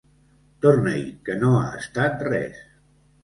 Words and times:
Torna-hi, 0.65 1.03
que 1.27 1.35
no 1.43 1.51
ha 1.57 1.67
estat 1.81 2.25
res! 2.31 2.65